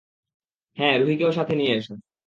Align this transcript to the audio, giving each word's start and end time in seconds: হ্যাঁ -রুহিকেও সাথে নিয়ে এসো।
হ্যাঁ 0.77 0.95
-রুহিকেও 0.97 1.31
সাথে 1.31 1.53
নিয়ে 1.55 1.73
এসো। 1.75 1.93